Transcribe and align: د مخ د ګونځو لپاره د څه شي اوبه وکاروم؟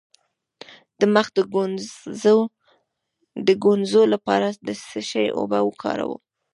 د 0.99 1.01
مخ 1.15 1.27
د 3.47 3.49
ګونځو 3.63 4.01
لپاره 4.13 4.47
د 4.67 4.69
څه 4.89 4.99
شي 5.09 5.25
اوبه 5.37 5.59
وکاروم؟ 5.63 6.21